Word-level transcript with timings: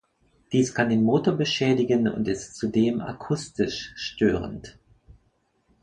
Dies 0.51 0.73
kann 0.73 0.89
den 0.89 1.03
Motor 1.03 1.35
beschädigen 1.35 2.07
und 2.07 2.27
ist 2.27 2.55
zudem 2.55 3.01
akustisch 3.01 3.93
störend. 3.95 4.79